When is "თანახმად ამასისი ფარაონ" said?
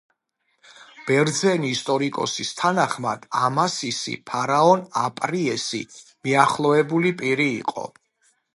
2.61-4.83